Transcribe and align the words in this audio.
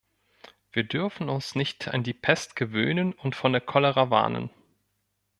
Wir 0.71 0.81
dürfen 0.83 1.29
uns 1.29 1.53
nicht 1.53 1.89
an 1.89 2.01
die 2.01 2.15
Pest 2.15 2.55
gewöhnen 2.55 3.13
und 3.13 3.35
vor 3.35 3.51
der 3.51 3.61
Cholera 3.61 4.09
warnen. 4.09 4.49